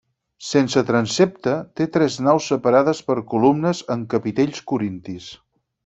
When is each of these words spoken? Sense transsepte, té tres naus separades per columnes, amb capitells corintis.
Sense 0.51 0.81
transsepte, 0.87 1.53
té 1.81 1.87
tres 1.97 2.17
naus 2.29 2.47
separades 2.53 3.05
per 3.11 3.19
columnes, 3.35 3.83
amb 3.97 4.09
capitells 4.15 4.65
corintis. 4.73 5.31